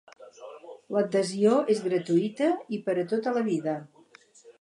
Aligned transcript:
L'adhesió 0.95 1.59
és 1.73 1.83
gratuïta 1.87 2.47
i 2.79 2.79
per 2.87 2.95
a 3.03 3.05
tota 3.13 3.35
la 3.37 3.45
vida. 3.51 3.77